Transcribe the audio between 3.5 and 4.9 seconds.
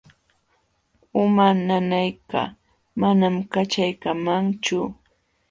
kaćhaykamanchu.